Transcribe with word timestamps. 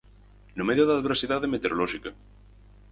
No 0.57 0.63
medio 0.69 0.83
da 0.87 0.95
adversidade 0.97 1.51
metereolóxica. 1.53 2.09